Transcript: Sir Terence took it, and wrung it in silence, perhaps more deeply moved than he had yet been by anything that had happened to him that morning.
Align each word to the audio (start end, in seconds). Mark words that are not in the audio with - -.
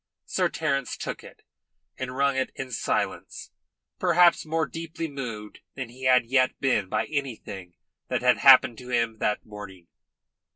Sir 0.25 0.49
Terence 0.49 0.97
took 0.97 1.23
it, 1.23 1.43
and 1.95 2.15
wrung 2.17 2.35
it 2.35 2.51
in 2.55 2.71
silence, 2.71 3.51
perhaps 3.99 4.47
more 4.47 4.65
deeply 4.65 5.07
moved 5.07 5.59
than 5.75 5.89
he 5.89 6.05
had 6.05 6.25
yet 6.25 6.59
been 6.59 6.89
by 6.89 7.05
anything 7.05 7.75
that 8.07 8.23
had 8.23 8.37
happened 8.39 8.79
to 8.79 8.89
him 8.89 9.19
that 9.19 9.45
morning. 9.45 9.85